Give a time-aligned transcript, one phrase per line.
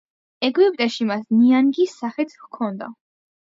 [0.47, 2.93] ეგვიპტეში მას ნიანგის სახეც ჰქონდა.